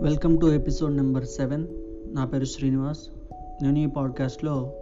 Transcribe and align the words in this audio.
Welcome 0.00 0.40
to 0.40 0.46
episode 0.46 0.96
number 0.96 1.24
seven. 1.24 1.66
నా 2.12 2.24
పేరు 2.24 2.44
శ్రీనివాస్. 2.44 2.98
నేను 3.62 3.78
ఈ 3.78 3.86
పాడ్కాస్ట్లో 3.86 4.72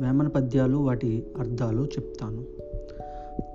వేమన 0.00 0.28
పద్యాలు 0.28 0.76
వాటి 0.76 1.26
అర్థాలు 1.38 1.82
చెప్తాను. 1.82 2.42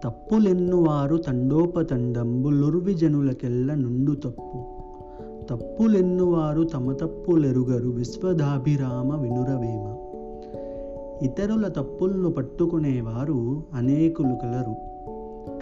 తప్పులెన్నువారు 0.04 1.18
తండోపతండంబులుర్వి 1.18 2.94
జనులకెల్ల 2.94 3.74
నుండు 3.74 4.12
తప్పు. 4.12 4.64
తప్పులెన్నువారు 5.50 6.64
తమ 6.64 6.94
తప్పులెరుగరు 6.94 7.90
విశ్వదాభిరామ 7.90 9.22
వినురవేమ. 9.22 9.96
ఇతరుల 11.26 11.68
తప్పులను 11.68 12.32
పట్టుకునేవారు 12.32 13.64
అనేకులు 13.74 14.36
కలరు. 14.36 14.76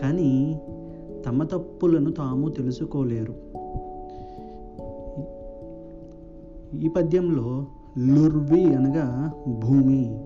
కానీ 0.02 0.62
తమ 1.26 1.44
తప్పులను 1.44 2.12
తాము 2.12 2.50
తెలుసుకోలేరు. 2.50 3.52
ఈ 6.80 6.88
పద్యంలో 6.88 7.66
లుర్వి 7.98 8.76
అనగా 8.76 9.34
భూమి. 9.48 10.20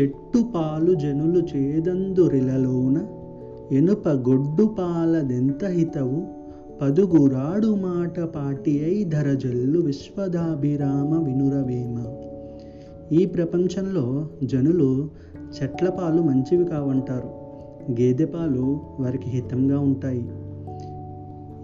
చెట్టు 0.00 0.44
పాలు 0.54 0.94
జనులు 0.94 1.56
చేదందురిలలోన 1.56 3.06
ఎనుప 3.72 4.08
గొడ్డు 4.08 4.64
పాలదెంత 4.64 5.64
హితవు? 5.64 6.38
పదుగురాడు 6.82 7.74
మాట 7.74 8.20
పాటి 8.20 8.84
అయి 8.84 9.04
ధరజల్లు 9.04 9.80
విశ్వదాభిరామ 9.80 11.24
వినురవేమ. 11.24 12.04
ఈ 13.12 13.26
ప్రపంచంలో 13.26 14.28
జనులు 14.44 15.10
చెట్ల 15.62 15.90
పాలు 15.90 16.22
మంచివి 16.22 16.64
కావంటారు. 16.64 17.28
గేదె 18.00 18.24
పాలు 18.24 18.80
వారికి 19.00 19.30
హితంగా 19.30 19.80
ఉంటాయి. 19.80 20.30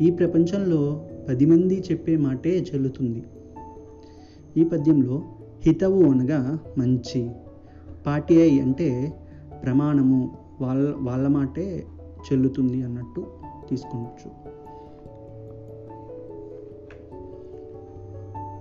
ఈ 0.07 0.11
ప్రపంచంలో 0.11 1.07
పది 1.29 1.47
మంది 1.47 1.81
చెప్పే 1.81 2.17
మాటే 2.17 2.59
చెల్లుతుంది. 2.61 3.25
ఈ 4.57 4.65
పద్యంలో 4.65 5.23
హితవు 5.67 6.03
అనగా 6.03 6.59
మంచి 6.79 7.31
పాటి 8.07 8.43
అయి 8.43 8.61
అంటే 8.61 9.13
ప్రమాణము 9.63 10.31
వాళ్ళ 10.61 10.95
వాళ్ళ 11.01 11.29
మాటే 11.29 11.85
చెల్లుతుంది 12.33 12.83
అన్నట్టు 12.83 13.27
తీసుకోవచ్చు 13.71 14.45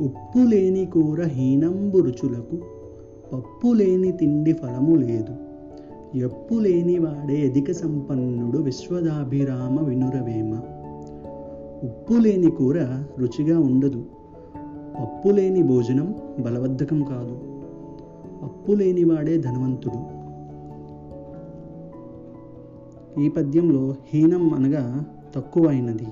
ఉప్పు 0.05 0.39
లేని 0.39 0.85
కూర 0.85 1.23
హీనంబు 1.23 1.97
రుచులకు 1.97 2.72
పప్పు 3.33 3.73
లేని 3.73 4.11
తిండి 4.11 4.53
ఫలము 4.53 4.95
లేదు. 4.95 5.35
ఎప్పు 6.17 6.55
లేని 6.55 6.99
వాడే 6.99 7.47
అధిక 7.47 7.71
సంపన్నుడు 7.71 8.57
విశ్వదాభిరామ 8.57 9.85
వినురవేమ. 9.85 10.53
ఉప్పు 11.83 12.13
లేని 12.13 12.51
కూర 12.51 13.05
రుచిగా 13.19 13.59
ఉండదు. 13.59 14.05
పప్పు 15.01 15.29
లేని 15.29 15.63
భోజనం 15.63 16.15
బలవద్ధకం 16.39 17.03
కాదు. 17.03 17.39
అప్పు 18.43 18.71
లేని 18.71 19.03
వాడే 19.03 19.37
ధనవంతుడు. 19.37 20.23
ఈ 23.21 23.29
పద్యంలో 23.29 23.95
హీనం 24.13 24.53
అనగా 24.53 25.05
తక్కువైనది. 25.35 26.07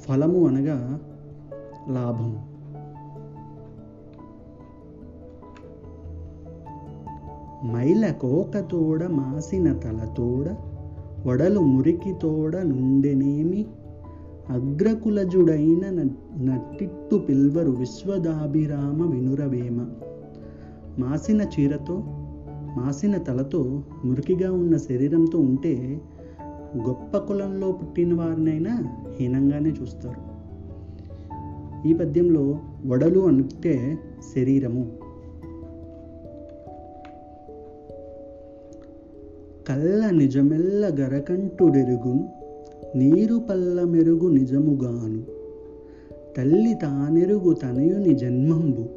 ఫలము 0.00 0.46
అనగా 0.46 1.00
లాభం. 1.88 2.38
మైల 7.64 8.10
కోకతోడ 8.10 9.04
మాసిన 9.04 9.72
తలతోడ 9.72 10.48
వడలు 11.26 11.60
మురికితోడ 11.60 12.56
నుండెనేమి? 12.56 13.66
అగ్రకులజుడైన 14.48 16.08
నట్టిట్టు 16.38 17.16
పిల్వరు 17.16 17.70
విశ్వదాభిరామ 17.70 19.12
వినురవేమ. 19.12 19.86
మాసిన 20.98 21.42
చీరతో 21.42 22.02
మాసిన 22.76 23.16
తలతో 23.16 23.82
మురికిగా 24.04 24.52
ఉన్న 24.52 24.76
శరీరంతో 24.76 25.38
ఉంటే 25.38 26.00
గొప్ప 26.76 27.18
కులంలో 27.18 27.72
పుట్టిన 27.72 28.14
వారినైనా 28.14 28.84
హీనంగానే 29.20 29.70
చూస్తారు. 29.70 30.32
ఈ 31.88 31.92
పద్యంలో 31.94 32.58
వడలు 32.86 33.20
అంటే 33.20 33.98
శరీరము. 34.34 35.01
కళ్ళ 39.68 40.10
నిజమెల్ల 40.10 40.96
గరకంటుడెరుగును 41.00 42.28
నీరు 42.96 43.36
పల్ల 43.50 43.84
మెరుగు 43.84 44.28
నిజముగాను. 44.28 45.22
తల్లి 46.36 46.74
తానెరుగు 46.74 47.52
తనయుని 47.52 48.14
జన్మంబు 48.14 48.88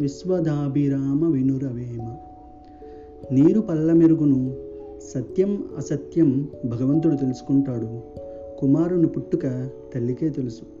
విశ్వదాభిరామ 0.00 1.32
వినురవేమ. 1.32 2.16
నీరు 3.32 3.60
పల్ల 3.60 3.92
మెరుగును 3.92 4.56
సత్యం 5.00 5.64
అసత్యం 5.76 6.48
భగవంతుడు 6.64 7.14
తెలుసుకుంటాడు. 7.14 8.00
కుమారుని 8.58 9.06
పుట్టుక 9.06 9.68
తల్లికే 9.94 10.28
తెలుసు. 10.28 10.77